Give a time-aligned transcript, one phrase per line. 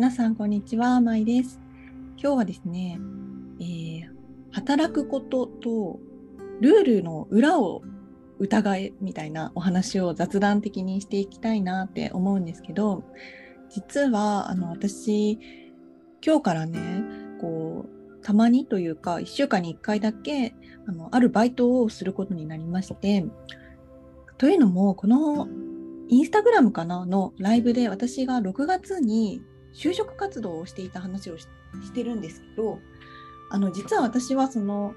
[0.00, 0.98] 皆さん、こんにちは。
[1.02, 1.60] まいです。
[2.16, 2.98] 今日はですね、
[3.60, 4.08] えー、
[4.50, 6.00] 働くことと
[6.62, 7.82] ルールの裏を
[8.38, 13.04] 疑えみたいなお話を雑談的にしていきたいなって思うんですけど、
[13.68, 15.38] 実は、あの、私、
[16.24, 17.04] 今日からね、
[17.38, 20.54] こう、たまにというか、1週間に1回だけ、
[20.86, 23.26] あの、あるバイトをすることになりまして、
[24.38, 25.46] というのも、この
[26.08, 31.48] インスタグラムかなのライブで私が6月に就職活動をしていた話をし
[31.92, 32.78] てるんですけど
[33.50, 34.94] あの実は私はその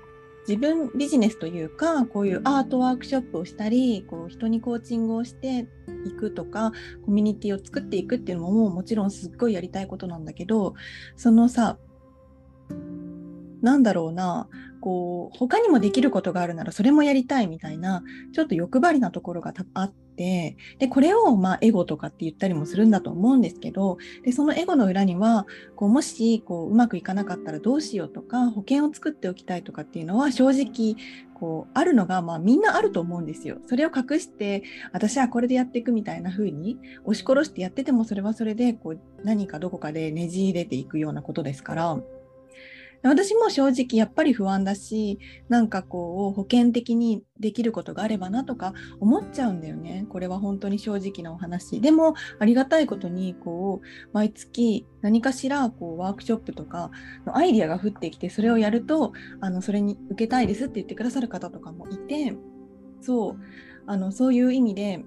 [0.48, 5.68] 自分ビジネスというかこういうアートワークショップをしたりこう人にコーチングをして
[6.06, 6.74] いくとか
[7.06, 10.76] コミュニティを作っていくっていうのももちろんすっごいやりたいことなんだけど
[11.16, 11.78] そのさ
[13.62, 14.50] なんだろうな
[14.82, 30.96] こう他にもできることがあるならそれもやりたいみたいなちょっと欲張りなところがあってでこれをまあエゴとかって言ったりもするんだと思うんですけどでそのエゴの裏にはこうもしこううまくいかなかったらどうしようとか保険を作っておきたいとかっていうのは正直
[31.34, 33.58] こうあるのがまあみんなあると思うんですよ。
[33.68, 41.98] それを隠して私はこれでやっていくみたいな風に押し殺してやっててもそれはそれでこう何かどこかでねじ入れていくようなことですから。
[43.04, 50.06] 私も正直やっぱり不安だしなんかこう保険的にできることがあればなとか思っちゃうんだよね。
[50.10, 51.82] これは本当に正直なお話。
[51.82, 56.92] でもありがたいことにこう毎月何かしらこうワークショップとか
[57.26, 62.36] のアイディアが降ってきてそれをやるとあのそれに受けたいですって言ってくださる方とかもいて
[63.02, 63.38] そう。
[63.86, 65.04] あのそういう意味で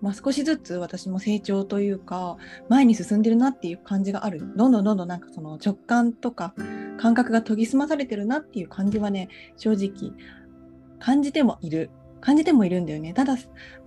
[0.00, 2.36] まあ、少しずつ私も成長というか
[2.68, 6.54] 前に進んでるなっていう感じがあるどんどんどんどんなんかその直感とか
[7.00, 10.12] 感覚が研ぎ澄まされてるなっていう感じはね、正直
[10.98, 11.90] 感じてもいる。
[12.20, 13.14] 感じてもいるんだよね。
[13.14, 13.36] ただ、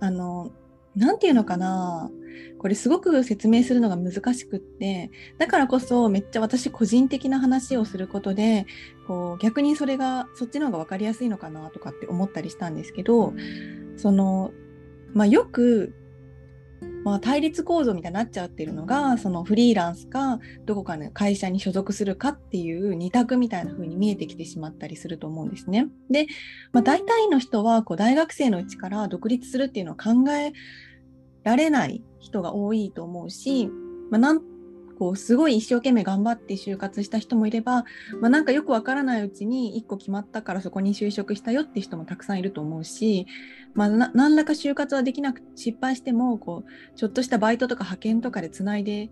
[0.00, 0.50] あの、
[0.96, 2.10] なんていうのかな。
[2.58, 8.66] これすごく説明するのが難しくって、だからこそめっちゃ私個人的な話をすることで、
[9.06, 13.34] こう逆にそれが、そっちの方が分かりやすいのかなとかって思ったりしたんですけど、
[13.96, 14.52] その、
[15.12, 15.94] まあ、よく
[17.04, 25.86] まあ、対立構造みたいになっちゃってるのがそのフリーランスかどこかの会社に所属するかっていう二択みたいな風に見えてきてしまったりすると思うんですね。
[26.10, 26.26] で、
[26.72, 30.52] まあ、大体の人はこう大学生のうちから独立するっていうのは考え
[31.42, 33.68] られない人が多いと思うし、
[34.10, 34.53] まあ、なん
[34.98, 37.84] こうすごい一生懸命頑張って就活した人もいれば、
[38.20, 43.26] まあ、なんかよくわからないうちに1個決まったからそこに就職したよって人もたくさんいると思うし、
[43.74, 49.10] まあ、何らか就活はできなく失敗してもこうちょっとしたバイトとか派遣とかでつないで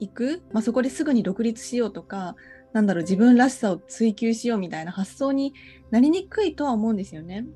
[0.00, 2.36] いく、まあ、そこですぐに独立しようとか
[2.72, 5.54] なんだろう自分らしさを追求しようみたいな発想に
[5.90, 7.46] なりにくいとは思うんですよね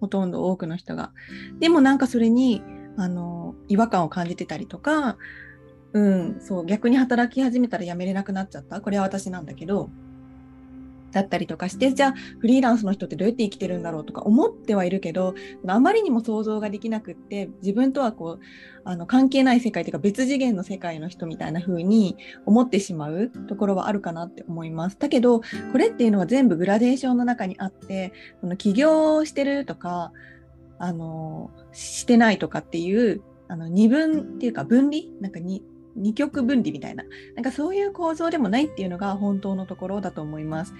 [0.00, 1.12] ほとんど多くの人が。
[1.60, 2.60] でもなんかそれに
[2.96, 5.16] あの違和感を感じてたりとか
[5.92, 8.80] うん、そう逆に働き始めたら辞めれなくなっちゃった？
[8.80, 9.90] これは私なんだけど。
[11.12, 15.34] だったりとかしてじゃあフリーランスの人ってどうやって生きてるんだろうとか思ってはいるけど
[15.66, 18.44] あまりにも想像ができなくって自分とはこう
[18.84, 22.16] あの関係ない世界というか別次元の世界の人みたいな風に
[22.46, 24.96] 思ってしまうところはあるかなって思います。
[24.98, 30.12] だけどこれっていうのは全部グラデーションの中にあってこの起業してるとか
[30.78, 35.02] あのしてないとかっていうあの二分っていうか分離？
[35.20, 35.62] なんかに
[35.96, 37.04] 二極分離みたいな。
[37.34, 40.74] なんかそういう構造でもないっていうのが本当のところだと思います。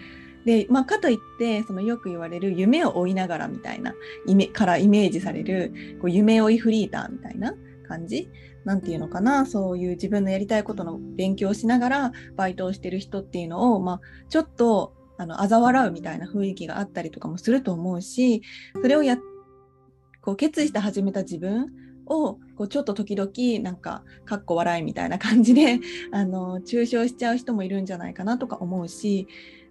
[0.45, 3.95] で、まあ、かといってそのよく言われる夢を追いながらみたいな
[4.27, 7.55] イメからイメージされるこう夢追いフリーターみたいな
[7.87, 8.29] 感じ？
[8.65, 9.47] なんていうのかな？
[9.47, 18.43] そういう自分のやりたいことの勉強をしながらバイトをしてる人っていうのを、まあ、ちょっとあの嘲笑うみたいな雰囲気があったりとかもすると思うし
[18.75, 19.19] それをや
[20.23, 21.69] こう決意して始めた自分
[22.07, 23.31] をこうちょっと時々
[23.65, 25.81] なんかかっこ笑いみたいな感じで
[26.13, 29.27] あの抽象しちゃう人もいるんじゃないかなとか思うし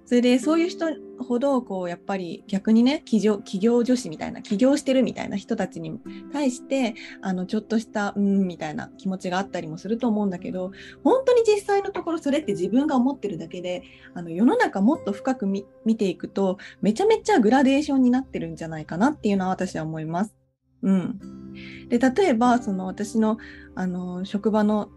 [0.06, 0.88] それでそういう人
[1.20, 6.02] ほどこうやっぱり逆にね起業起業女子みたいな起業してるみたいな人たちに
[6.34, 10.72] 対してあのちょっとしたうんみたいな気持ちがあったりもすると思うんだけど
[11.06, 13.84] 本当に実際のところそれって自分が思ってるだけで
[14.16, 15.64] あの世の中もっと深く見
[15.98, 20.36] ていくとめちゃめちゃグラデーションになってるんじゃないかなっていうのは私は思います。
[20.84, 21.20] うん、
[21.90, 23.38] で例えばその私の
[23.76, 24.90] あの職場の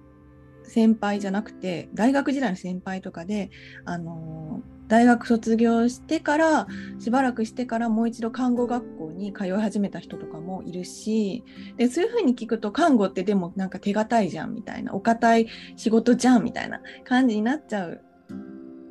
[0.64, 3.50] 先輩じゃなくて大学時代の先輩とかで
[3.84, 6.66] あの大学卒業してから
[6.98, 11.44] しばらくしてからもう一度看護学校に通い始めた人とかもいるし
[11.76, 18.02] でそういうふうに聞くと看護ってでもなんか手堅いじゃんみたいなお堅い仕事じゃんみたいな感じになっちゃう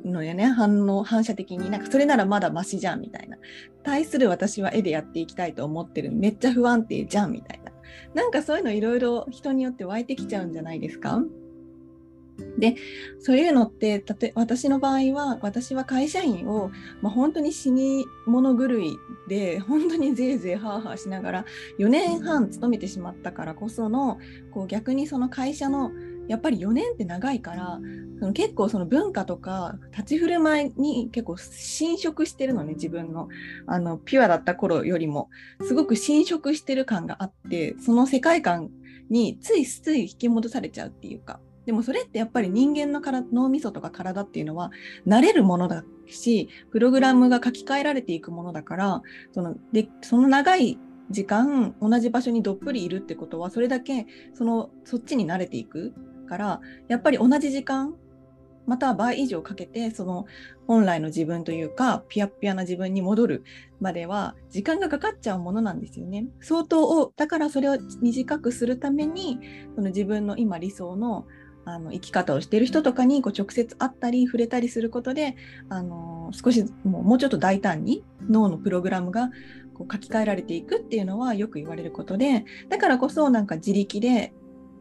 [0.04, 0.46] のよね。
[0.46, 1.70] 反応反射的に。
[1.70, 3.38] なんかそれならまだマシじゃんみたいな。
[3.82, 6.12] 対する私は絵でやっていきたいと思ってる。
[6.12, 7.72] めっちゃ不安定じゃんみたいな。
[8.14, 11.22] なんかそういうのいろいろ人によって湧いてきちゃうんじゃないですか？
[12.58, 12.74] で
[13.20, 18.98] そういうのってたと私の場合は私は会社員を、まあ、本当に死に物狂い
[19.28, 21.44] で本当にぜいぜいハーハーしながら
[21.78, 24.18] 4年半勤めてしまったからこその
[24.52, 25.92] こう逆にその会社の
[26.28, 27.78] やっぱり4年って長いから
[28.18, 33.28] その結構その文化とか立ち振る舞いに結構侵食してるのね自分の。
[33.66, 35.28] あのピュアだった頃よりも。
[35.66, 38.70] すごく侵食してる感があってその世界観
[39.10, 41.40] についつい引き戻されちゃうっていうか。
[41.66, 43.00] でもそれってやっぱり人間の
[43.32, 44.70] 脳みそとか体っていうのは
[45.06, 50.78] 慣れるものだしプログラムが書き換えられていくものだからそのでその長い
[51.10, 55.94] 時間同じ場所にどっぷりいるってことはそれだけそのそっちに慣れていく。
[56.34, 57.94] からやっぱり同じ時間
[58.66, 60.26] または倍以上かけてその
[60.66, 63.44] 本来の自分というかピアピアな自分に戻る
[63.80, 66.26] までは時間がかかっちゃうものなんですよね。
[66.40, 69.38] 相当をだからそれを短くするために
[69.76, 71.26] その自分の今理想の
[71.66, 75.34] あの生き方をしている人とかにこう直接会ったり触れたりすることで
[75.70, 79.30] あの少しもうもうちょっと大胆に脳のプログラムが
[79.72, 84.34] こう書き換えられていくっていうのはよく言われることでだからこそなんか自力で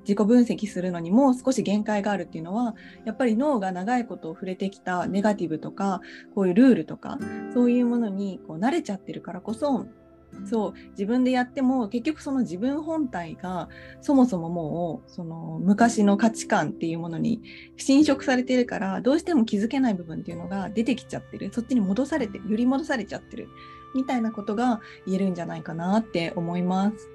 [0.04, 6.02] 自己分析するのにも少し限界があるっていうのはやっぱり脳が長いことを触れてきたネガティブとか
[6.36, 7.18] こういうルールとか
[7.54, 9.86] そういうものにこう慣れちゃってるからこそ
[10.46, 13.70] そう自分でやっても結局その自分本体が
[14.02, 17.42] そもそももうその昔の価値観っていうものに
[17.78, 23.50] 侵食されてるからどうしても気づけない部分っていうのが出てきちゃってるそっちに戻されて揺り戻されちゃってる
[23.96, 27.10] みたいなことが言えるんじゃないかなって思います。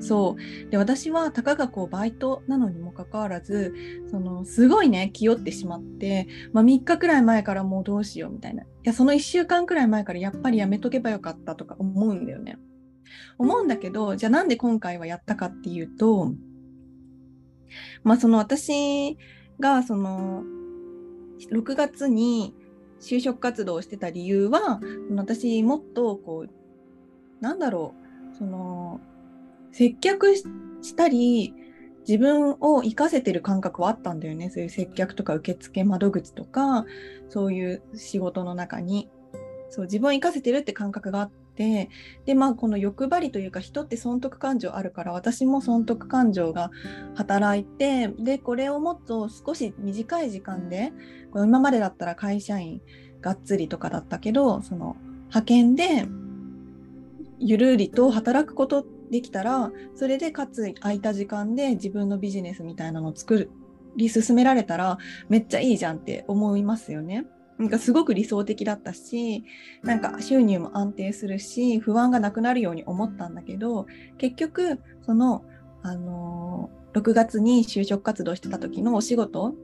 [0.00, 0.70] そう。
[0.70, 3.74] で私はたかがこうバイトなのにもかかわらず
[4.10, 8.62] そのすごいね気負ってしまって、まあ、3日くらい前からもうどうしようみたいな。
[8.62, 12.58] いやその1週間くらい前からやっぱりやめとけばよかったとか思うんだよね。
[13.38, 16.32] 思うんだけどじゃあなんで今回はやったかっていうと
[18.02, 19.18] まあその私
[19.60, 20.44] がその
[21.52, 22.54] 6月に
[23.00, 24.80] 就職活動をしてた理由は
[25.14, 27.94] 私もっとこうなんだろ
[28.32, 29.00] うその
[29.74, 31.52] 接客したり、
[32.06, 34.48] 自分を活かせてる感覚はあったんだよね。
[34.50, 36.86] そういう接客とか受付窓口とか、
[37.28, 39.10] そういう仕事の中に。
[39.70, 41.90] そう自分を生かせてるって感覚があって、
[42.24, 46.70] で、まあ、この欲張りというか、人って損得感情あるから、私も損得感情が
[47.16, 50.92] 働いて、で、これをもっと少し短い時間で、
[51.32, 52.80] この今までだったら会社員
[53.20, 56.06] がっつりとかだったけど、その派遣で
[57.40, 63.50] ゆるりと働くことってできたらそれでかつ空いた時間で自分のビジネスみたいなのを作
[63.96, 64.98] り進められたら
[65.28, 67.26] めっちゃいいじゃんって思いますよね。
[67.58, 69.44] なんかすごく理想的だったし
[69.82, 73.86] なんか収入も安定するし不安がなくなるように思ったんだけど
[74.18, 75.44] 結局その、
[75.82, 79.54] あのー、6月に就職活動してた時のお仕事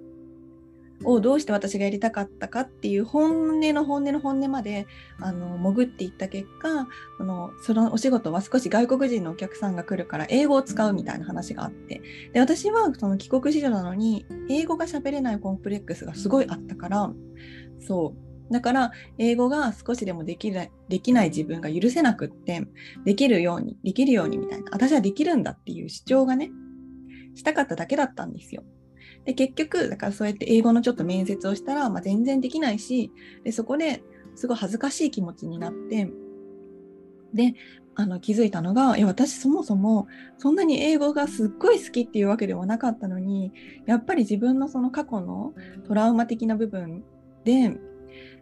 [1.05, 4.87] をどうして私がやりたかったかっていう本音の本音の本音まで
[5.21, 6.89] あの潜っていった結果
[7.19, 12.03] あのそのお仕事は少し外国人のお客さんが来るから英語を使うみたいな話があって。
[12.33, 17.13] で私はその帰国子女なのに英語が喋れないコンプレックスがすごいあったから
[17.81, 18.53] そう。
[18.53, 22.67] だから英語が少しでもできないできない自分が許せなくって
[23.05, 24.71] できるようにできるようにみたいな。
[24.73, 26.51] 私はできるんだっていう主張がね
[27.35, 28.65] したかっただけだったんですよ。
[29.25, 33.13] で結局だからそうやって英語のちょっと面接をしたら、まあ、全然できないし
[33.45, 34.03] でそこで
[34.35, 36.11] すごい恥ずかしい気持ちになって
[37.35, 37.55] で
[37.95, 40.07] あの気づいたのがいや私そもそも
[40.39, 43.53] そんなに英語がすっごい好きっていうわけではなかったのに
[43.87, 45.53] やっぱり自分のその過去の
[45.87, 47.05] トラウマ的な部分
[47.45, 47.77] で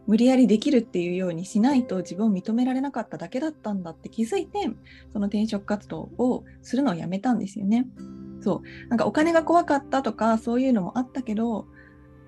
[0.06, 4.70] 無理やりできるっていうようにしないと自分を認められなかっただけだったんだって気づいて
[5.12, 7.87] その転職活動をするのをやめたんですよね。
[8.40, 8.88] そう。
[8.88, 11.66] なんかお金が怖かったとかそういうのもあったけど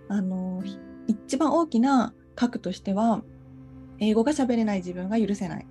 [0.09, 0.63] あの
[1.07, 3.23] 一番大きな核としては
[3.99, 5.67] 英語が喋れない自分が許せない。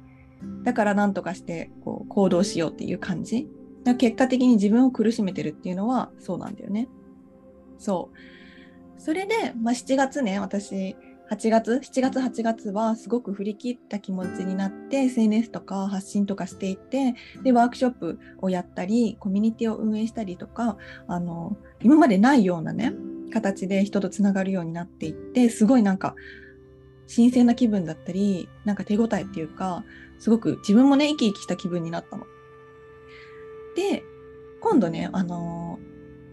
[0.63, 3.47] だから何とかしてこう行動しようっていう感じ。
[3.97, 6.87] 結果的に自分を苦しめてるっていうのはそうなんだよね。
[7.77, 9.01] そう。
[9.01, 10.95] それで、まあ、7月ね私
[11.31, 22.93] 8月7月8月はすごく振り切った気持ちになって SNS とか発信とかしていてでワークショップをやったりコミュニティを運営したりとかあの今までないようなね
[23.31, 26.15] 形で人とつながるようになっていってすごいなんか
[27.05, 29.83] 新鮮な気分だったりなんか手応えっていうか
[30.17, 32.25] すごく自分もね生き生きした気分になったの。
[33.75, 34.03] で
[34.61, 35.79] 今度ねあの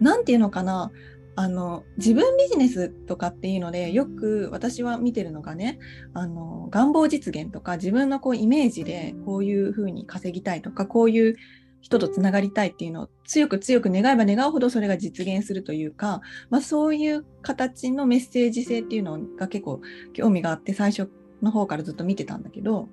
[0.00, 0.90] 何て言うのかな
[1.38, 5.78] あの自分ビジネスとかっていうのでよく私は見てるのがね
[6.14, 11.36] あの願望実現とか自分のこうイメージでこういうふうに稼ぎたいとかこういう
[11.82, 19.80] 人とつながりたいっていうのを強く強く願えば願うほどそれが実現するというか、まあ、そういう形のメッセージ性っていうのが結構
[20.14, 21.10] 興味があって最初
[21.42, 22.88] の方からずっと見てたんだけど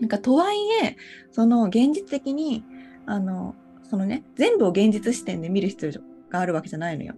[0.00, 0.96] なんかとはいえ
[1.30, 2.64] その現実的に
[3.06, 3.54] あの
[3.88, 5.92] そのね全部を現実視点で見る必要
[6.30, 7.14] があるわけじゃないのよ。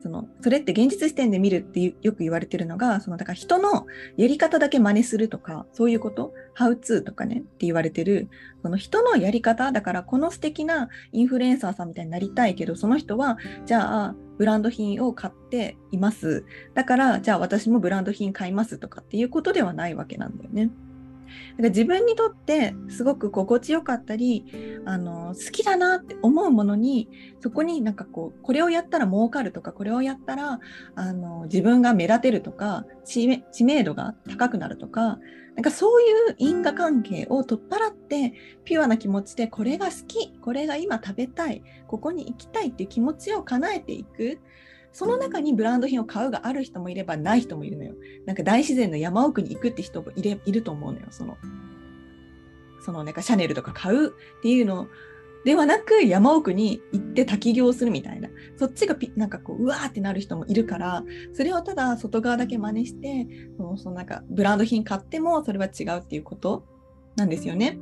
[0.00, 3.86] そのそれって現実視点で見るってよく言われてるのがそのだから人の
[4.16, 8.28] やり方だけ真似するとかそういうこと「How to」とかねって言われてる
[8.62, 20.70] その人のやり方だからこの素敵なインフルエンサーさんみたいになりたいけどその人はじゃあブランド品を買っていますだからじゃあ私もブランド品買いますとかっていうことではないわけなんだよね。
[21.56, 24.44] だか自分にとってすごく心地よかったり
[24.84, 27.08] あの好きだなって思うものに
[27.40, 30.60] そこになんかこうこれをやったら儲かるとかこれをやったら
[30.94, 33.26] あの自分が目立てるとか知
[33.64, 35.18] 名度が高くなるとか
[35.58, 38.32] なんかそういう因果関係を取っ払って
[38.64, 44.38] ピュアな気持ちでこれが好きこれが今食べたいここに行きたいっていう気持ちを叶えていく。
[44.92, 47.94] その中にブランド品を買うがある人もいればない人もいるのよ。
[48.26, 51.06] なんか大自然の山奥に行くって人もいれいると思うのよ。
[51.10, 51.36] その、
[52.80, 54.10] そのなんかシャネルとか買うっ
[54.42, 54.88] ていうの
[55.44, 63.26] ではなく山奥に行って滝行するみたいなそっちがピなんかこううわーってなる人もいるからそれをただ外側だけ真似して
[63.56, 66.64] そのそのなんかブランド品買ってもそれは違うっていうこと
[67.16, 67.78] なんですよね。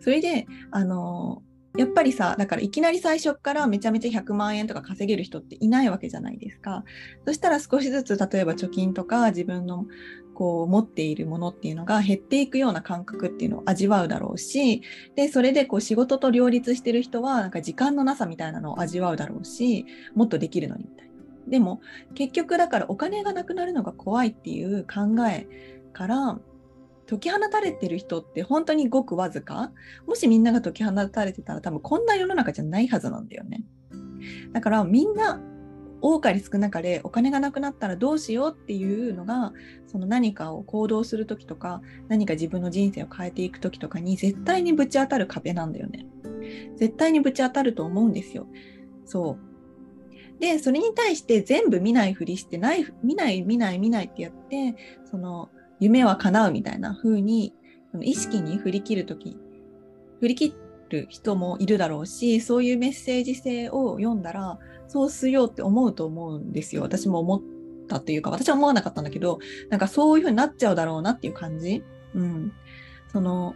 [0.00, 1.42] それであの
[1.76, 6.84] やっぱりさだからいきなり最初からめちゃめちゃ100万円とか稼げる人っていないわけじゃないですか。
[7.26, 9.86] そしたら少しずつ例えば貯金とか自分の
[10.34, 14.82] こう持っているものっていうのが減っていくような感覚っていうのを味わうだろうし
[15.14, 21.12] でそれでこう仕事と両立してる人はなんか時間のなさみたいなのを味わうだろうしもっとできるのにみたいな。
[21.48, 21.80] でも
[22.14, 25.46] 結局だからお金がなくなるのが怖いっていう考え
[25.92, 26.38] から
[27.08, 29.72] 解き放たれてる人って本当にごくわずか？
[30.06, 33.64] もしみんなが解き放たれてたら多分こんな世の中じゃないはずなんだよね。
[34.52, 35.40] だからみんな
[36.00, 39.52] 多かれ少なかれお金がなくなったらどうしようっていうのが
[39.86, 46.06] その何かを行動する時とか何か自分の人生を変えていく時とかに絶対にぶち当たる壁なんだよね。
[46.76, 48.46] 絶対にぶち当たると思うんですよ。
[49.04, 50.40] そう。
[50.40, 54.76] で、それに対して全部見ないふりしてない、見ない、見ない、見ないってやって、
[55.10, 55.48] その
[55.80, 57.54] 夢は叶うみたいな風に
[58.02, 59.36] 意識に振り切るとき、
[60.20, 60.54] 振り切
[60.88, 66.82] る人もいるだろうし、そういうメッセージ性を読んだら、そうしようって思うと思うんですよ。
[66.82, 67.42] 私も思っ
[67.88, 69.38] たというか、私は思わなかったんだけど、
[69.70, 71.82] なんかそういう風になっちゃうだろうなっていう感じ。
[72.14, 72.52] うん。
[73.12, 73.54] その、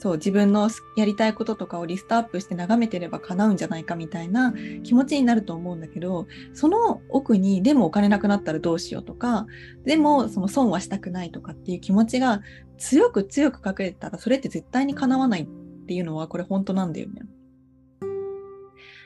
[0.00, 9.46] そう自分のやりたいこととかをリストアップして眺めてれば叶うんじゃないかみたいな気持ちになると思うんだけどその奥にでもお金なくなったらどうしようとか
[9.84, 12.40] でもその損はしたくないとかっていう気持ちが
[12.78, 15.46] 強く強く隠れたらそれって絶対に叶わないっ
[15.86, 17.20] ていうのはこれ本当なんだよね。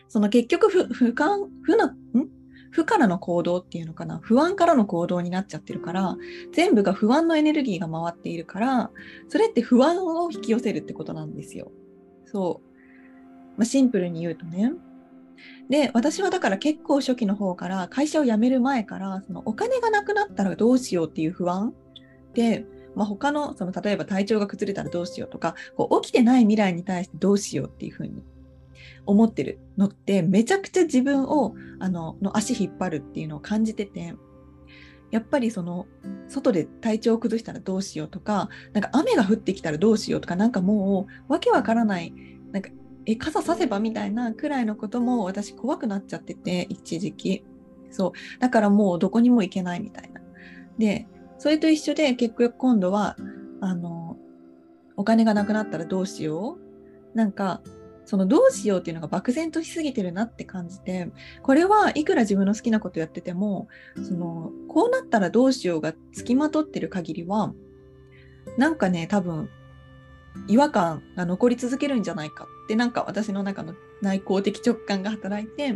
[0.06, 1.96] その結局不不不不な、ん？
[2.75, 4.19] 負からの行動っていうのかな？
[4.21, 6.16] 不安からの行動になっちゃってるから
[6.52, 8.90] 全部が不安のエネルギーが回っているから
[9.28, 11.71] それって不安を引き寄せるってことなんですよ。
[12.25, 12.69] そう。
[13.57, 14.73] まあ、シンプルに言うとね。
[15.71, 21.73] で私はだから結構初期の方から会社を辞める前からそのお金がなくなったらどうしようっていう不安
[22.35, 22.66] で、
[22.97, 28.23] まあ、他のその例えば体調が崩れたらどうしようとかこう起きてない未来に対してどうしようっていうふうに
[29.06, 34.14] 思ってるのってめちゃくちゃ自分をあのの足引っ張るっていうのを感じてて
[35.11, 35.87] やっぱりその
[36.28, 42.12] 外で体調を崩したらどうしようとかなんか雨が降ってきたらどうしようとかなんかもうわけわからない
[42.52, 42.70] なんか
[43.06, 47.44] え傘させばみたいなくらいのことも私怖くなっちゃってて一時期。
[47.90, 48.40] そう。
[48.40, 50.20] だからもうどこにも行けないみたいな。
[50.78, 51.06] で
[51.38, 53.16] それと一緒で結局今度は
[53.61, 54.16] あの
[54.96, 56.58] お金がなくなったらどうしよ
[57.14, 57.16] う。
[57.16, 57.61] なんか
[58.04, 61.08] そのどうしようっていうのが漠然としすぎてるなって感じて
[61.42, 67.54] これはいくら自分の好きなことやっててもそのこうなったらどうしようがつきまとってる限りは
[68.58, 69.49] なんかね多分
[70.49, 75.75] 違和感が残り続けるんじゃないかってなんか私の中の内向的直感が働いて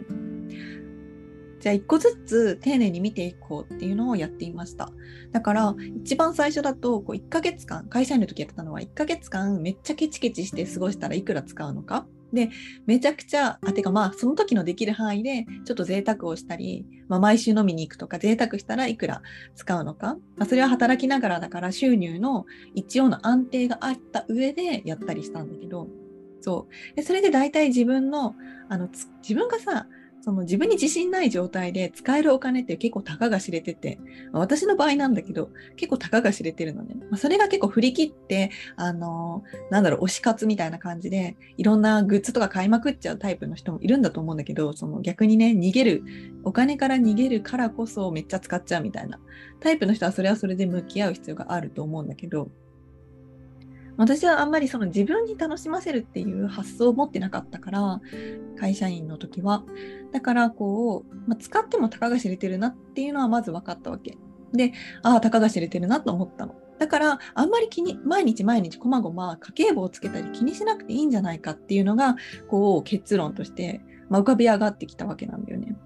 [1.61, 4.91] じゃあ一個ずつ丁寧に見ていこうっていうのをやっていました。
[5.33, 12.51] だから一番最初だとこう1ヶ月間、会社員の時やってたのは1ヶ月間めっちゃケチケチして過ごしたらいくら使うのかで、
[12.87, 19.23] めちゃくちゃ、あ、てかまあ、その時のできる範囲で、ちょっと贅沢をしたり、まあ、毎週飲みに行くとか、贅沢したらいくら
[19.55, 20.17] 使うのか。
[20.37, 22.45] まあ、それは働きながらだから収入の
[22.75, 25.89] 一応の安定があった上でやったりしたんだけど、
[26.41, 26.97] そう。
[26.97, 28.35] でそれで大体自分の、
[28.69, 28.89] あの、
[29.23, 29.87] 自分がさ、
[30.21, 33.99] その自分に自信ない状態で使えるお金って結構たかが知れてて、
[34.33, 36.97] まあ、私の場合なんだけど、結構たかが知れてるのね。
[37.11, 46.03] まあ、それが結構振り切って、あのー、なんだろう、推し活みたいな感じで、いろんなグッズとか買いまくっちゃうタイプの人もいるんだと思うんだけど、その逆にね、逃げる、
[46.45, 49.19] お金から逃げるからこそめっちゃ使っちゃうみたいな
[49.61, 52.51] タイプの人はそれはそれで向き合う必要があると思うんだけど、
[53.99, 58.01] 私はあんまりその自分に楽しませるっていう発想を持ってなかったから
[58.59, 59.65] 会社員の時は。
[60.13, 64.17] だからこう、まあ、使ってもたかが知れてるなっていうのはまず分かったわけ。
[64.53, 66.55] でああたかが知れてるなと思ったの。
[66.79, 72.17] だからあんまり気に毎日毎日こまごま家計簿をつけたり気にしなくていいんじゃないかっていうのが
[72.49, 75.77] こう結論として、まあ、浮かび上がってきたわけなんだよね。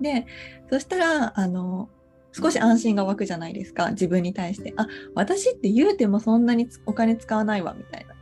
[0.00, 0.26] で
[0.70, 1.88] そしたらあの
[2.32, 3.90] 少し安心が湧くじゃないですか。
[3.90, 4.74] 自分に対して。
[4.76, 8.14] あ私って言うてもそんなにお金使わないわみたいな。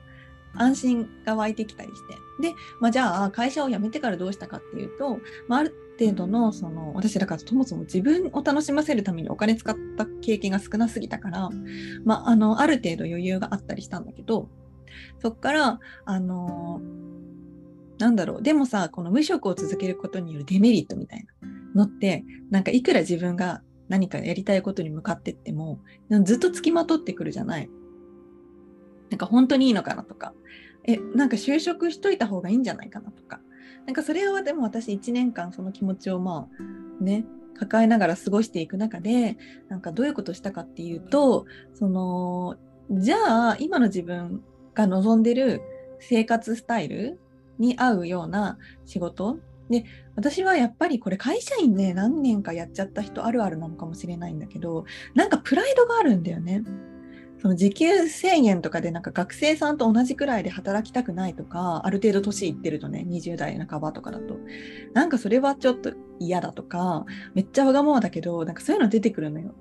[0.54, 2.14] 安心が湧いてきたりして。
[2.40, 11.50] で、まあ、じゃあ会社を辞めてからどうしたかっていうと、まあ、ある程度のその私だからそもそも自分を楽しませるためにお金使った経験が少なすぎたから、
[12.04, 14.48] まあ、あのある程度余裕があったりしたんだけど
[15.20, 16.80] そっからあの
[17.98, 18.42] なんだろう。
[18.42, 25.80] でもさこの無職を続けることによるデメリットみたいなのってなんかいくら自分が何かやりたいことに向かってっても
[26.22, 27.68] ずっとつきまとってくるじゃない。
[29.10, 30.32] なんか本当にいいのかなとか
[30.84, 33.40] えなんか就職しといた方がいいんじゃないかなとか
[33.86, 36.48] なんかそれはでも私1年間その気持ちをま
[37.00, 37.24] あね
[37.58, 39.36] 抱えながら過ごしていく中で
[39.68, 41.44] なんかどういうことしたかっていうと
[41.74, 42.56] その
[42.92, 44.42] じゃあ今の自分
[44.74, 45.60] が望んでる
[45.98, 47.18] 生活スタイル
[47.58, 49.38] に合うような仕事
[49.70, 49.84] で
[50.16, 54.84] 私はやっぱりこれ会社員ね何年かやっちゃった人あるあるなのかもしれないんだけど
[55.14, 56.64] なんかプライドがあるんだよね。
[57.40, 64.36] その時給1000円とかでなんか学生さんと同じくらいで働きたくないとかある程度年いってるとね20代半ばとかだと
[64.92, 69.54] なんかそれはちょっと嫌だとかめっちゃわがままだけどなんかそういうの出てくるのよ。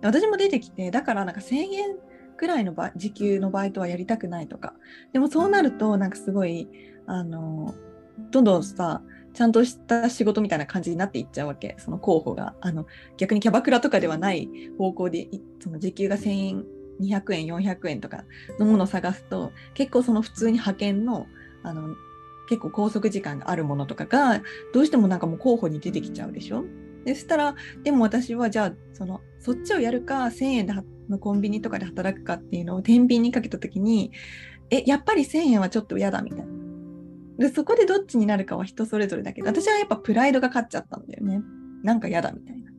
[0.00, 1.96] 私も出てきてだからなんか1000円
[2.38, 4.72] くらいの時給のバイトはやりたくないとか
[5.12, 6.70] でもそうなるとなんかすごい
[7.06, 7.74] あの
[8.30, 11.76] どんどんさちゃんとした仕事みたいな感じになっていっちゃうわけ。
[11.78, 12.54] その候補が。
[12.60, 15.28] あの逆にキャバクラとかではない方向で
[15.60, 16.64] その時給が1000円
[17.00, 18.24] 200円400円とか
[18.58, 21.26] のものを探すと結構その普通に派遣の
[21.62, 21.94] あの
[22.48, 24.42] 結構拘束時間があるものとかが
[24.74, 26.64] どうしてもなんかもう候補に出てきちゃうでしょ？
[27.04, 34.10] でしたらでも私はじゃあそのそっちをやるか1000円のコンビニとかで働くかっていうのを天秤にかけた時に
[34.68, 36.59] えやっぱり1000円はちょっと嫌だみたいな。
[37.40, 41.40] でそこでどっちになるかは人それぞれだけど私はやっぱプライドが勝っちゃったんだよね。
[41.82, 42.70] なんか嫌だみたいな。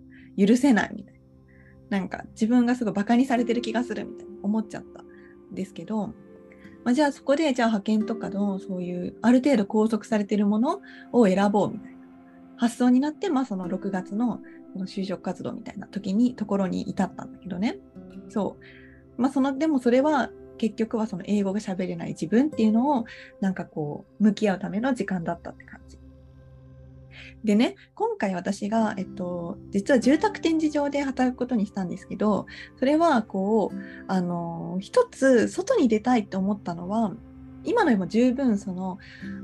[0.47, 1.15] 許せないみたい
[1.89, 1.97] な。
[1.97, 5.06] なんか自分がすごいバカにされてる気がするみたいな思っちゃったん
[5.56, 6.13] ですけど、
[6.84, 10.80] まあ、じゃあそこでじゃあ派遣とかのそういうある程度拘束されてるもの
[11.12, 11.97] を選ぼうみたいな。
[12.58, 14.41] 発想になって、まあ、その6月の
[14.74, 17.80] その就職活動みたいな時にところに至ったんだけどね。
[18.30, 18.58] そ
[19.17, 19.21] う。
[19.21, 20.30] まあそのでもそれは
[20.62, 23.06] 結局はその英語が喋れない自分っていうのを
[23.39, 25.97] なんかこう向き合うための時間だったって感じ。
[27.43, 32.45] でね今回私が、えっと、実は住宅展示場で働くことにしたんですけど
[32.78, 37.13] それはこうあの一つ外に出たいと思ったのは
[37.63, 38.97] 今のよりも十分その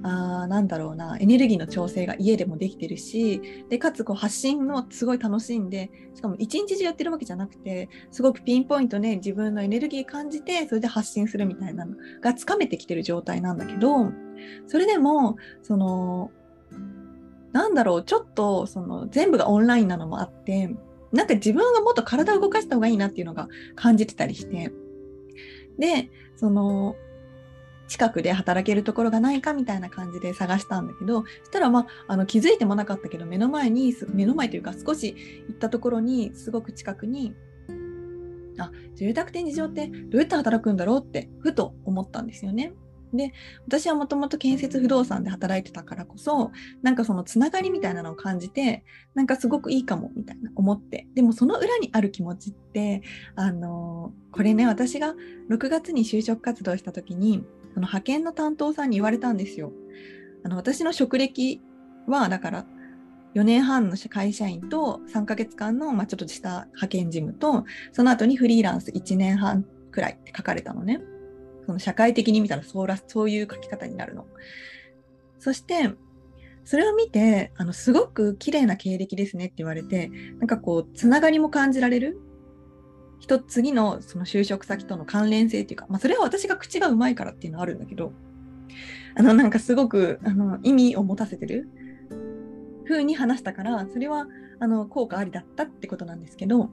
[0.04, 14.12] あなんだろうなエネルギーの調整が家でもできてるしでかつこう発信のすごい楽しんでしかも一日中やってるわけじゃなくてすごくピンポイントね自分のエネルギー感じてそれで発信するみたいなのがつかめてきてる状態なんだけど
[14.68, 16.32] それでもその
[17.52, 20.76] なんだろうちょっとその全部がオンラインなのもあって
[21.12, 24.72] なんか自分がもっと体を動かした方がいいなっていうのが感じてたりして
[25.80, 26.96] でその
[27.88, 35.16] 近くで働けるところがないかみたいな感じで探したんだけどそしたら、まあ、あの気づいてもなかったけど目の前に目の前というか少し
[35.48, 37.34] 行ったところにすごく近くに
[38.60, 42.74] あ住宅展示場ってどうやって働くんだろうってふと思ったんですよね。
[43.14, 43.32] で
[43.66, 53.02] 私はもともと建設不動産で働いてたからこそなんかそのつながりみたいなのを感じてなんかすごくいいかもみたいな思ってでもその裏にある気持ちって
[53.36, 55.16] あのこれね私が
[55.50, 57.46] 6月に就職活動した時に
[57.78, 59.72] その派遣の担当さんに言われたんですよ。
[60.44, 61.62] あの私の職歴
[62.08, 62.66] はだから
[63.36, 71.02] 4年半の会社員と3ヶ月間の、まあ、ちょっとした派遣事務とその後にフリーランス1年半くらいって書かれたのね。
[71.68, 74.26] その社会的に見たらそうらそういう書き方になるの。
[75.38, 75.92] そして
[76.66, 80.10] それを見てあのすごく綺麗な経歴ですねって言われて
[80.40, 82.20] なんかこうつながりも感じられる
[83.20, 88.14] 一次のその就職先との関連性っていうか、まあ、それは私が口がうまいからっていうのはあるんだけど、
[89.16, 91.70] あの、なんかすごくあの意味を持たせてる
[92.88, 94.28] 風に話したからそれは
[94.60, 96.70] あの効果ありだったってことなんですけど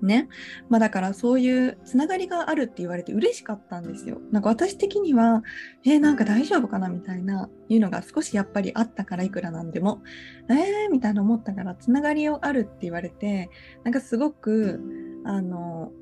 [0.00, 0.28] ね。
[0.68, 4.20] まあだからそういうつながりがあるって言われて嬉しかったんですよ。
[4.30, 5.42] なんか私的には、
[5.84, 10.02] えー、なんか大丈夫かなみたいな、いうのが少しやっぱりあったからいくらなんでも、
[10.48, 13.50] えーみたいな思ったから、つながりをあるって言われて、
[13.82, 14.80] なんかすごく、
[15.28, 15.92] あの、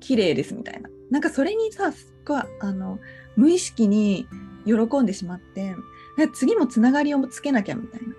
[0.00, 0.90] 綺麗ですみたいな。
[1.10, 2.98] なんかそれにさ、すっごい、あの、
[3.36, 4.26] 無意識に
[4.66, 5.74] 喜んでしまって、
[6.34, 8.14] 次もつながりをつけなきゃみたいな。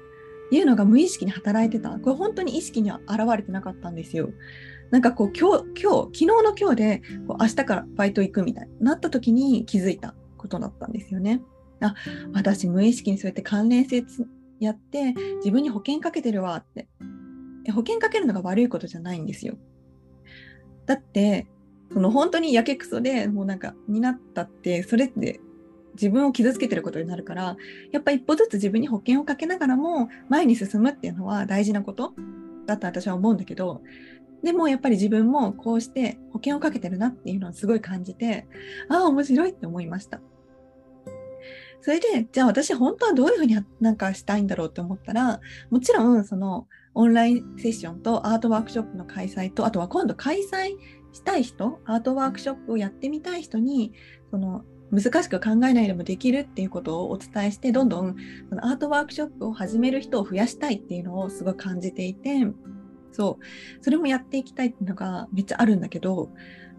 [0.52, 1.92] いうのが無意識に働いてた。
[2.00, 4.32] これ本当に意識には現れてなかったんですよ。
[4.90, 11.42] なんかこう今日、今日、昨日の今日でこう明日からバイト行くみたいになった時に気づいたことだったんですよね。
[11.82, 11.94] あ、
[12.34, 14.04] 私無意識にそうやって関連性
[14.60, 16.88] やって自分に保険かけてるわって。
[17.72, 19.56] 保険かけるのが悪いことじゃないんですよ。
[20.90, 21.46] だって、
[21.94, 25.40] その本当にやけくそでもうなんかになったって、それって
[25.94, 27.58] 自分を傷つけてることになるから、
[27.92, 32.16] やっぱ一歩ずつ自分に保険をかけながらも前に進むっていうのは大事なこと
[32.66, 33.84] だと私は思うんだけど、
[34.42, 38.48] でもやっぱり自分もこうして保険をかけてるなっていうのをすごい感じて、
[38.90, 40.20] ああ、面白いって思いました。
[41.82, 50.78] それで、じゃあ私本当はどういうふうになんかしたいんだろうって思ったら、もちろんそのオンラインセッションとアートワークショップの開催と、あとは今度開催
[51.14, 53.94] したい人、アートワークショップをやってみたい人に、
[54.32, 58.16] その難しく考えないでもできるっていうことをお伝えして、どんどん
[58.50, 62.48] そのアートワークショップを始める人を増やしたいっていうのをすごい感じていて、
[63.12, 66.32] そう、それもやっていきたいっていうのがめっちゃあるんだけど、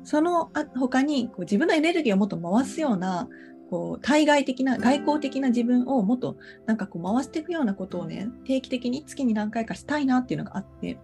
[0.02, 3.28] その他にこう自分のエネルギーをもっと回すような、
[3.70, 10.98] こう対外的な、外交的な自分をもっとなんかこう回していくようなことをね、定期的に月に何回かしたいなっていうのがあって、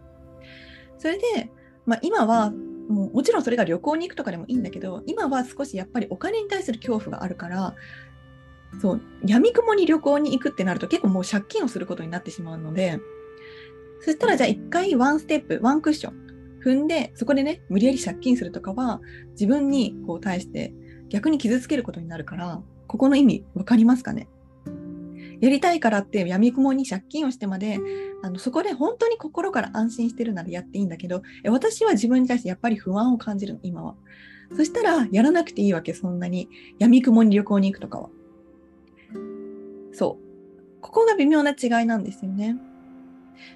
[0.99, 1.51] それで、
[1.87, 2.51] まあ、今は
[2.89, 7.75] もうもちろんそれが旅行に行くとかでもいいんだけど、今は少しやっぱりお金に対する恐怖があるから、
[8.81, 12.99] そう、闇雲に旅行に行くってなると結構もう借金をすることになってしまうので、
[14.01, 16.27] そしたらじゃあ一回ワンステップ、ワンクッション
[16.65, 19.01] 踏んで、そこでね、無理やり借金するとかは、
[19.33, 20.75] 自分にこう対して
[21.09, 24.29] 逆に傷つけることになるから、ここの意味わかりますかね？
[25.41, 27.79] やりたいからって闇雲に借金をしてまで、
[28.23, 33.95] あのそこで本当に心から安心してるならやっていいんだけど、私は自分に対してやっぱり不安を感じるの、今は。
[34.57, 36.49] そしたら、やらなくていいわけ、そんなに。
[36.79, 38.11] 闇雲に旅行に行くとかは。
[39.93, 40.81] そう。
[40.81, 42.57] ここが微妙な違いなんですよね。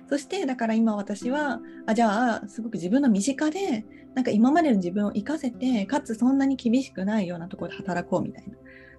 [0.09, 8.55] そしてだから今私はあじゃあすごく自分の身近でなんか今までの自分を生かせてかつそんなに厳しくないようなところで働こうみたいな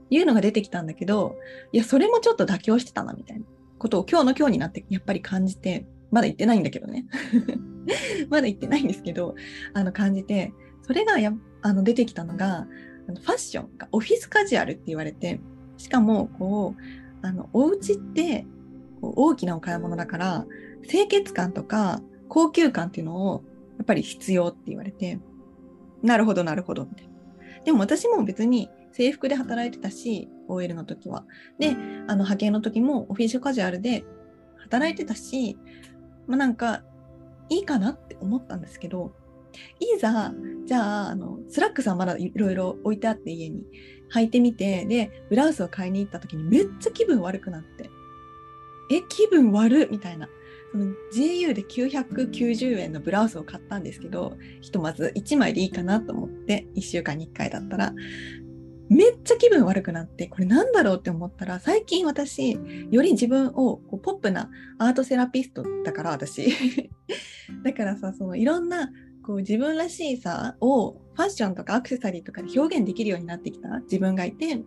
[0.10, 1.38] いうのが出てきたんだけど
[1.72, 3.46] いやそれもちょっと妥協してたなみたいな
[3.78, 7.06] ことを今日の今日になってやっぱり感じてまだ言ってないんだけどね。
[8.30, 9.34] まだ言ってないんですけど
[9.74, 12.68] あの感じてそれがやあの出てきたのが
[13.08, 15.42] ファッションがオフィスカジュアルって言われて
[15.78, 18.46] しかもこうあのお家って
[19.02, 20.46] 大きなお買い物だから
[20.88, 23.44] 清潔感とか高級感っていうのを
[23.82, 25.20] っぱり必要って言われて、
[26.02, 27.12] なるほど、なるほど、みたいな。
[27.66, 31.26] でも私も別に制服で働いてたし、OL の時は。
[31.60, 34.04] で、あの派遣の時もオフィスカジュアルで
[34.58, 35.58] 働いてたし、
[36.28, 36.84] まあなんか
[37.50, 39.14] いいかなって思ったんですけど、
[39.80, 40.34] いざ、
[40.66, 43.64] じゃあ、あの、スラックスがまだいろいろ置いてあって家に
[44.14, 47.90] 履いてみて、で、ブラウスを買いに行った時にめっちゃ気分悪くなって、
[48.90, 50.28] え、気分悪みたいな。
[50.72, 57.94] その GU で990円のブラウスを買ったんですけど、ひとまず1枚でいいかなと思って、1週間に1回だったら、
[58.90, 62.60] めっちゃ気分悪くなって、これなんだろうって思ったら、最近私、
[62.92, 66.54] より自分をこうポップなアートセラピストだから、私。
[67.64, 68.92] だからさ、そのいろんな
[69.24, 74.62] こう自分らしいさをファッションとかアクセサリーとかで表現できるようになってきた自分がいて、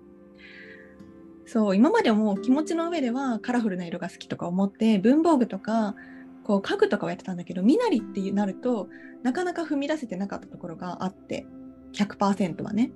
[1.47, 5.95] そう今までも気持ちの上ではカラフルな色が好きとか思って文房具とか
[6.43, 8.89] こう家具とかをやってたんだけど身なりってなると
[9.23, 11.47] なかなか踏み出せてなかったところがあって
[11.95, 12.93] 100%はね。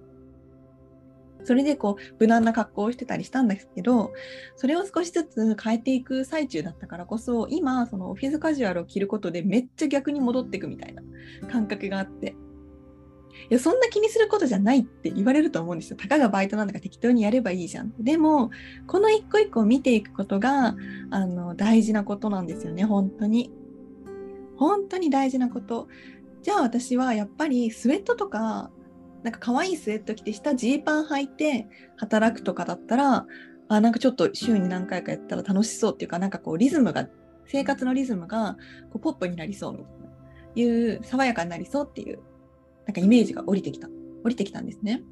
[1.45, 4.13] それでこう無難な格好をしてたりしたんですけど
[4.57, 11.03] それを少しずつ変えていく最中だったからこそ今そのオフィスカジュアルを着ることでめっちゃ逆に戻っていくみたいな
[11.49, 12.35] 感覚があって
[13.51, 15.97] いや、そんな気にすることじゃないって言われると思うんですよ。
[15.97, 17.93] たかがバイトなんだから適当にやればいいじゃん。
[17.99, 18.51] でも、
[18.87, 20.77] この一個一個を見ていくことが、
[21.11, 23.53] あの、大事なことなんですよね、本当に。
[24.57, 25.89] 本当に大事なこと。
[26.43, 28.71] じゃあ私はやっぱりスウェットとか、
[29.23, 33.27] なんか可愛いスウェット着て下ジーパン履いて働くとかだったら、
[33.69, 37.09] あ、なんかちょっと週に何回かやったら楽しそうっていうか、なんかこうリズムが、
[37.47, 38.57] 生活のリズムが
[38.91, 40.09] こうポップになりそうみたいな、
[40.55, 42.21] いう爽やかになりそうっていう
[42.89, 43.89] なんかイメージが降りてきた。
[44.25, 45.03] 降りてきたんですね。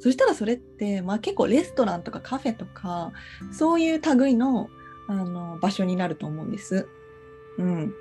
[0.00, 3.12] そしたらそれって、まあ、結構レストランとかカフェとか
[3.52, 4.68] そういう類の
[5.08, 6.88] あの場所になると思うんです。
[7.58, 7.92] うん。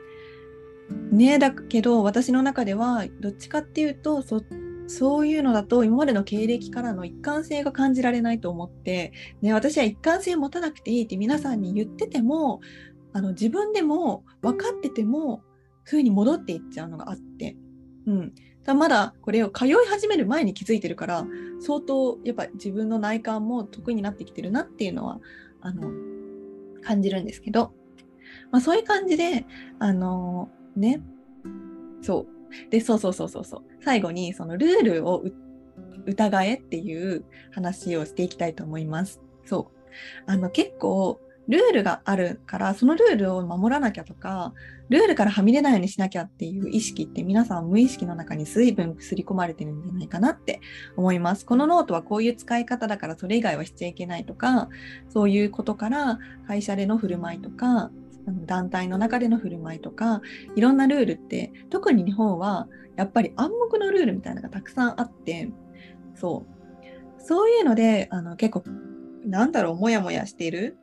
[1.11, 4.41] ねだけど私の中ではどっちかっていうとそ
[4.87, 12.61] そういうのだと今までの経歴からの一貫性が感じられないと思って、ね、私は一貫性持たなくていいって皆さんに言ってても
[13.11, 15.41] あの自分でも分かってても
[15.83, 17.57] 風に戻っていっちゃうのがあって、
[18.05, 18.33] うん、
[18.67, 21.25] だまだこれを通い始める前に気づいてるから
[21.61, 25.21] 相当やっぱ自分の内観も得意になってきてるなっていうのは
[25.61, 25.89] あの
[26.83, 27.71] 感じるんですけど、
[28.51, 29.45] まあ、そういう感じで
[29.79, 31.01] あのね。
[32.01, 32.69] そう。
[32.69, 33.61] でそうそうそうそうそう。
[33.81, 35.23] 最後にそのルールを
[36.05, 39.21] 疑えっていう話をしていきたいと思います。
[39.45, 40.29] そう。
[40.29, 44.53] あの結構ルールがあるからそのルールを守らなきゃとか
[44.89, 50.61] ルールからはみ出ないようにしなきゃっていう意識って皆さん無意識の中に随分すり込まれてるんじゃないかなって
[50.95, 51.45] 思います。
[51.45, 54.69] このノートはこういう使い方だからそれ以外はしちゃいけないとか
[55.09, 57.91] そういうことから会社での振る舞いとか
[58.45, 60.21] 団体の中での振る舞いとか
[60.55, 65.49] いろんなルールって特に日本はやっぱり暗黙のルールみたいなのがたくさんあって
[66.15, 68.63] そうそういうのであの結構
[69.25, 70.77] なんだろうモヤモヤしている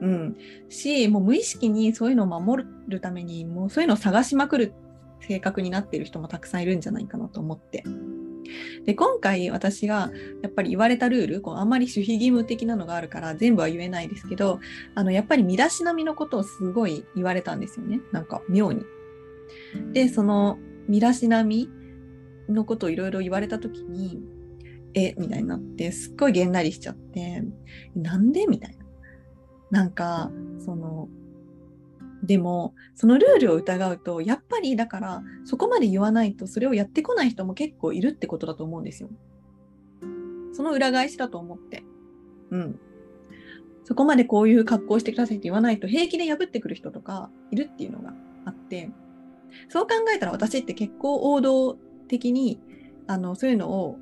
[0.00, 0.36] うん、
[0.68, 4.74] しもう無意識にそういうのを守るためにもうそういうのを探しまくる
[5.20, 7.84] 性格になっている人もたくさんいるんじゃないかなと思って。
[8.86, 10.10] で今回私が
[10.42, 14.60] やっぱり言われたルールこうあんまり守秘義務的なのがあるから全部は言えないですけど
[14.94, 18.84] あのやっぱり身だしなみのことをすごい言われたんですよねなんか妙に。
[19.92, 20.58] でその
[20.88, 21.68] 身だしなみ
[22.48, 24.22] のことをいろいろ言われた時に
[24.94, 27.44] えみたいになってすっごいげんなりしちゃって
[27.94, 28.77] なんでみたいな。
[29.70, 31.08] なんかその
[32.22, 39.08] でもそのルールを疑うとやっぱりだからそこまで言わないとそれをやってこない人も結構いるってことだと思うんですよ。
[40.52, 41.84] その裏返しだと思って。
[42.50, 42.80] うん。
[43.84, 48.12] そこまでこういう格好してくださいって言わないと平気で破ってくる人とかいるっていうのが
[48.44, 48.90] あって、
[49.68, 51.74] そう考えたら私って結構王道
[52.08, 52.60] 的に
[53.06, 53.96] あのそういうのを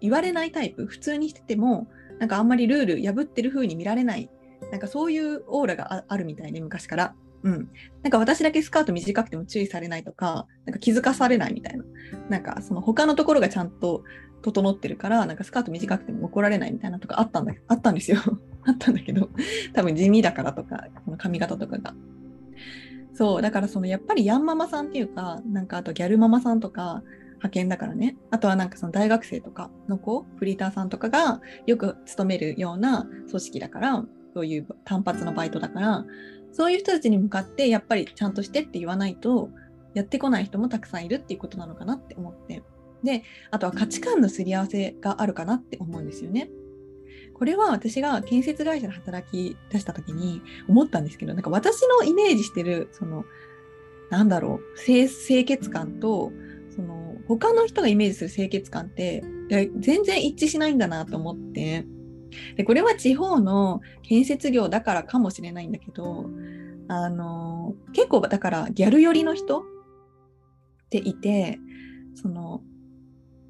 [0.00, 4.28] 言われないタイプ、普通にしててもなんかあんまりルール破ってる風に見られない
[4.72, 7.14] なんかそういうオーラがあるみたいね、昔から。
[7.42, 7.68] うん。
[8.02, 11.84] なんか私だけスカート短くても注意されないとか、なんか気づかされないみたいな。
[12.30, 14.02] なんかその他のところがちゃんと
[14.40, 18.18] 整ってるから、なんかスカート短くても怒られないみたいなとかあったんだあったんですよ。
[18.64, 19.28] あったんだけど、
[19.74, 21.94] 多分地味だからとか、この髪型とかが。
[23.12, 27.02] そう、だからそのやっぱりヤンママさんっていうか、なんかあとギャルママさんとか、
[27.42, 28.16] 派遣だからね。
[28.30, 36.04] あとはなんかその大学生とかの子、フリーターさんとかがよく勤めるような組織だから、そういう単発のバイトだから
[36.52, 39.50] そういう人たちに向かってやっぱりちゃんとしてって言わないと
[39.94, 42.62] やってこない人もたくさんいるっていうことなのかなって思って
[43.02, 46.50] であとは価値観のすり合わせがあるかなって思うんですよね。
[47.34, 53.24] これは私が建設会社で働き出した時に思ったんですけどなんか私のイメージしてるその
[54.10, 56.32] なんだろう清清潔感と
[56.70, 61.84] その他の人がイメージする清潔感って全然一致しないんだなと思って
[62.56, 66.26] でこれは地方の建設業だからかもしれないんだけど
[66.88, 69.64] あの結構だからギャル寄りの人っ
[70.90, 71.58] ていて
[72.14, 72.62] その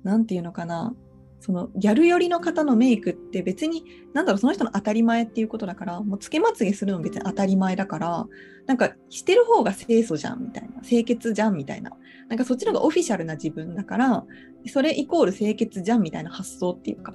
[0.04, 0.94] 何て言うのかな
[1.40, 8.26] そのギャル寄りの方のメイクって別に何だろうその人の当たり前っていうことだからもうつけまつげするの別に当たり前だから
[8.66, 11.90] なんかしてる方が清楚じゃんみたいな清潔じゃんみたいな
[12.28, 14.24] なんかそっちの方がオフィシャルな自分だから
[14.68, 17.12] それイコール清潔じゃんみたいな発想っていうか。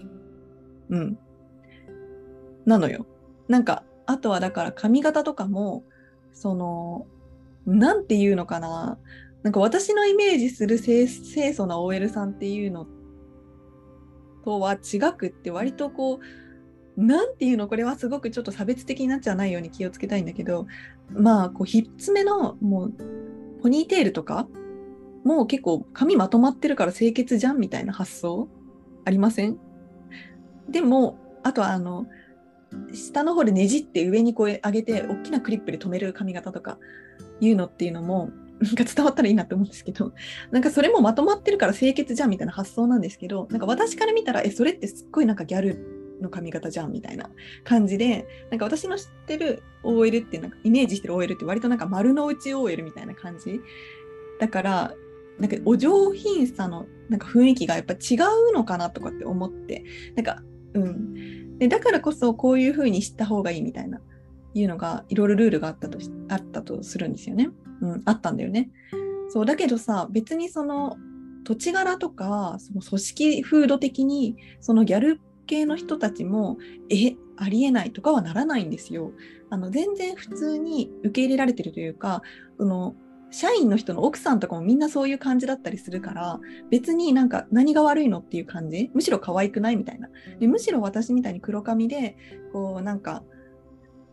[0.90, 1.18] うん。
[2.68, 3.08] なのよ。
[3.48, 5.84] なんか、あとはだから髪型とかも、
[6.34, 7.08] その、
[7.66, 9.00] なんていうのかな。
[9.42, 12.86] なんか私のイメージする清清楚な OL さんっていうの
[14.44, 16.20] とは違くって割とこ
[16.98, 20.68] う、なんていうのこれはすごくちょっと差別的になっちゃわないように気をつけたいんだけど、
[21.12, 22.94] まあ、こう、ひっつめの、もう、
[23.62, 24.48] ポニーテールとか、
[25.24, 28.48] もう結構髪まとまってるから清潔じゃんみたいな発想
[29.06, 29.58] ありません？
[30.70, 32.08] でも、あとはあの、
[32.94, 36.78] 下の方でねじって上にこう上げて大きなクリップで留める髪型とか
[37.40, 40.14] いうのっていうのもなんか伝わったらいいなって思うんですけど
[40.52, 47.30] なんかそれもまとまってるから清潔じゃんみたいな発想なんですけどなんか私から見たらえそれってすっごいなんかギャルの髪型じゃんみたいな
[47.64, 53.62] 感じでなんか私の知ってる OL ってなんかイメージしてる OL って割となんか丸の内 OL みたいな感じ？
[54.40, 54.94] だから
[55.40, 58.16] なんかお上品さのなんか雰囲気がやっぱ違
[58.50, 59.84] うのかなとかって思って
[60.16, 60.42] なんか
[60.82, 64.00] うんでだからこそこういうふうに知った方がいいみたいな
[64.54, 65.98] いうのがいろいろルールがあったと
[66.30, 67.50] あったとするんですよね。
[67.82, 68.70] うん、あったんだよね。
[69.30, 70.98] そうだけどさ別にその
[71.44, 76.58] 土地柄とかその組織風土的にそのギャル系の人たちも
[76.90, 79.12] えありえないとかはならないんですよ。
[79.50, 82.22] あの全然普通に受け入れられてるというか
[82.58, 82.96] その
[83.30, 86.40] 社員の人の奥さんとかもみんなそういう感じだったりするから
[86.72, 88.90] 別になんか何が悪いのっていう感じ？
[88.94, 90.10] むしろ可愛くないみたいな。
[90.40, 92.16] でむしろ私みたいに黒髪で
[92.54, 93.24] こうなんか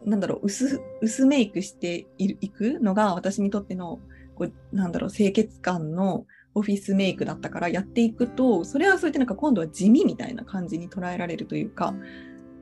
[0.04, 4.00] なんだろう薄薄メイクしていくのが私にとっての
[4.34, 11.94] こうなんだろう清潔感のオフィスメイクだったからやっていくとそれはそれでなんか今度は地味みたいな感じに捉えられるというか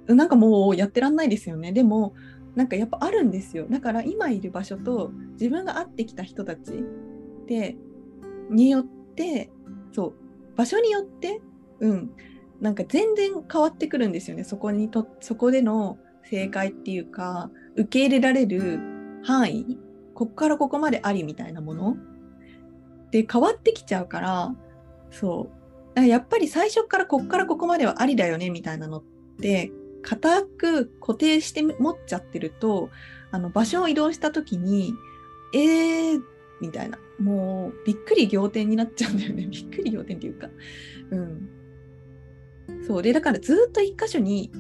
[0.07, 1.73] なんかもうやってらんないですよね。
[1.73, 2.15] でも
[2.55, 3.67] なんかやっぱあるんですよ。
[3.69, 6.85] だから今いる場所と自分が会ってきた人たち
[7.47, 7.77] で
[8.51, 9.51] によって
[9.93, 10.15] そう
[10.57, 11.41] 場所によって
[11.81, 12.11] うん。
[12.61, 14.45] なんか全然変わってくるんですよね。
[14.45, 15.99] そこにとそこでの
[16.31, 18.79] 正解っていうか受け入れられる
[19.25, 19.79] 範囲
[20.15, 21.97] こっからここまでありみたいなもの
[23.11, 24.55] で変わってきちゃうから
[25.11, 25.51] そ
[25.97, 26.07] う。
[26.07, 29.05] やっぱり最初からこっからここまではありだよねみたいなのっ
[29.41, 32.91] て固く固定して持っちゃってると
[33.31, 34.95] あの場所を移動した時に
[35.55, 36.23] えー
[36.61, 36.99] みたいな。
[37.19, 39.47] もうびっくり仰天になっちゃうんだよね。
[39.51, 40.49] びっくり仰天っていうか。
[41.11, 41.49] うん。
[42.87, 43.03] そう。
[43.03, 44.51] でだからずっと一箇所に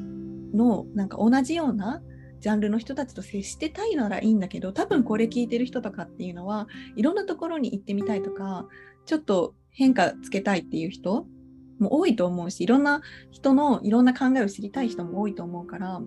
[0.52, 2.02] のなんか同じような
[2.40, 8.68] ジャンルの人たちと接してたいならいいんだけど多分これ聞いてる人とかっていうのはいろんなところに行ってみたいとか
[9.06, 11.26] ちょっと変化つけたいっていう人
[11.82, 16.00] も多いと思うしいろんな人のいろんな考えを知りたい人も多いと思うから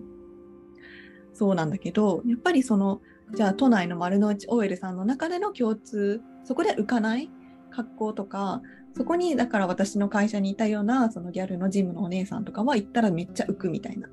[1.32, 3.00] そうなんだけどやっぱりその
[3.34, 7.30] じゃあ都内の丸の内 OL さんの中での共通そこで浮かない
[7.70, 8.62] 格好とか
[8.96, 14.08] そこにだから私の会社にいたようなそのギャルのジムのお姉さんとかは行ったらめっちゃ浮くみたいな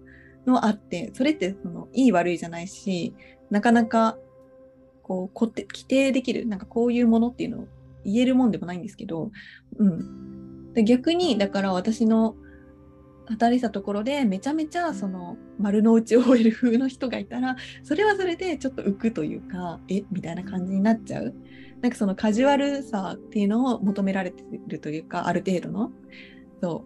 [0.46, 3.14] のあってそれってそのいい悪いじゃないし
[3.50, 4.18] なかなか
[5.04, 7.68] こう固定規定できるなんかこういうものっていうのを
[8.04, 9.32] 言えるもんでもないんですけど、
[9.78, 10.43] うん、
[10.74, 12.36] で逆にだから私の
[13.26, 21.34] 働いたところでめちゃめちゃその丸の内 OL 風の人がいたらそれはそれでちょっと浮くというかえみたいな感じになっちゃう。
[21.82, 25.92] なんかそのカジュアルさっていうのを求められてるというかある程度の。
[26.62, 26.86] そ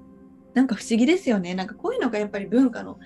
[0.53, 0.57] う。
[0.57, 1.53] なんか不思議ですよね。
[1.53, 2.99] なんかこういうのがやっぱり文化の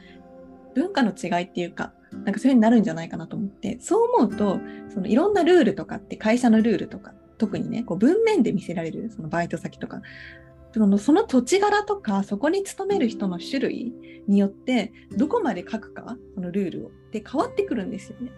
[0.74, 3.78] 文化の違いっていうかなんかそれになるんじゃないかなと思って。
[3.82, 10.02] そう思うとそのいろんなルールとかって会社のルールとか特にねこう文面で見せられるそのバイト先とか。
[10.74, 13.94] そのその土地柄とかそこに勤める人の種類
[14.28, 16.90] によってどこまで書くかそのルールを。
[16.90, 18.32] って変わってくるんですよね。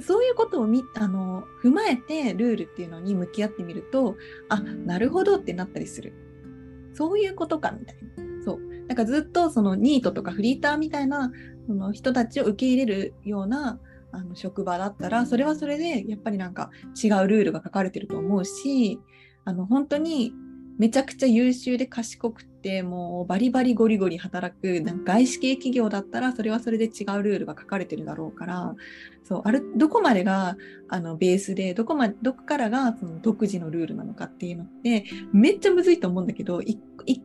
[0.00, 4.16] そういうことをみあの踏まえてルールっていうのに向き合ってみると
[4.48, 6.14] あなるほどってなったりする。
[6.94, 8.44] そういうことかみたいな。
[8.44, 8.60] そう。
[8.86, 11.30] なんかずっとそのニートとかフリーターみたいな
[11.66, 13.78] その人たちを受け入れるような
[14.10, 18.98] あの職場だったらそれはそれでやっぱりなんか違うルールが書かれてると思うし
[19.48, 20.34] あの本当に
[20.78, 24.82] めちゃくちゃ優秀で賢くてもうバリバリゴリゴリ働く。
[24.82, 28.74] なんか外資系企業だったらそれはそれで違うルールが書かれてるだろうから
[29.24, 30.58] そうあれどこまでが
[30.90, 36.78] あのベースでどこまどこからがその独自のルールなのかっていうのってめっちゃむずいと思うんだけど一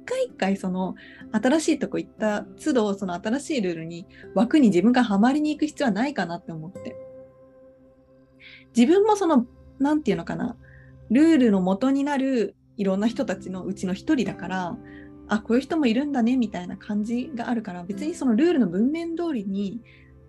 [0.06, 0.96] 回一回その
[1.34, 6.96] 新しいとこ行った都度その新しいルールに枠に自分がはまりに行く必要はないかなって思って。
[8.76, 9.46] 自分もその
[9.80, 10.56] 何て言うのかな
[11.14, 14.78] ルールの元になるいろんな人たちのうちの一人だから
[15.28, 19.82] あこういう人もいるんだねみたいな感じがあるから別にそのルールの文面通りに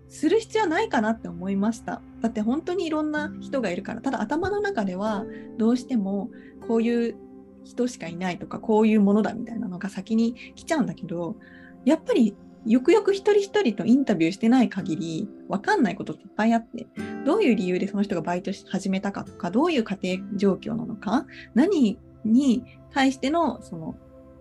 [0.07, 2.01] する必要はないかなって思いました。
[2.21, 5.25] だって本当にいろんな人がいるからただ頭の中では
[5.57, 6.29] どうしても
[6.67, 7.15] こういう
[7.63, 11.35] 人しかいないとかこういうものだみたいなのが先に来ちゃうんだけど
[11.83, 16.87] やっぱりよくよく一人一人とインタビューしてない限り分かんないことっていっぱいあって
[17.25, 23.95] どういう理由でその人がバイトし始めたかとかどういう家庭状況なのか何に対してのその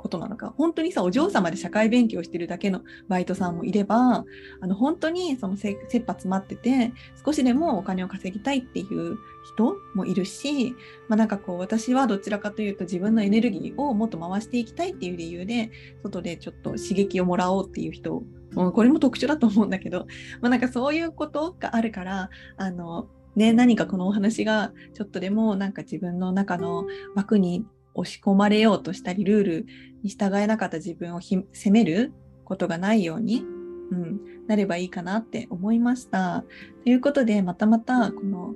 [0.04, 0.52] ことなのか。
[0.58, 4.26] 本当にさお嬢様で社会勉強してるだけのバイトさんもいれば
[4.60, 6.92] あの本当にその切羽詰まってて
[7.24, 9.16] 少しでもお金を稼ぎたいっていう
[9.54, 10.72] 人もいるし、
[11.08, 15.70] まあ、なんかこう私はどちらかというと自分のエネルギーをもっと回していきたいっていう理由で
[16.02, 18.22] 外でちょっと刺激をもらおうっていう人
[18.54, 20.00] これも特殊だと思うんだけど、
[20.42, 27.64] まあ、なんかそういうことがあるからあのね、何かこのお話がちょっとでもなんか自分の中の枠に
[27.94, 29.66] 押し込まれようとしたりルール
[30.02, 32.12] に従えなかった自分を責める
[32.44, 33.44] ことがないように、
[33.90, 36.44] うん、なればいいかなって思いました。
[36.84, 38.54] ということでまたまたこの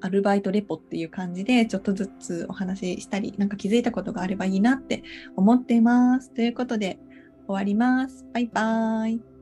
[0.00, 5.02] アルバイトレポっていう感じでちょっとずつお話ししたりなんか気づいたことがあればいいなって
[5.36, 6.30] 思っています。
[6.32, 6.98] ということで
[7.46, 8.24] 終わります。
[8.32, 9.33] バイバーイ。